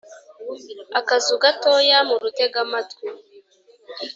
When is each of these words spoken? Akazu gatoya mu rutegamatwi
Akazu 0.99 1.33
gatoya 1.41 1.99
mu 2.07 2.15
rutegamatwi 2.21 3.05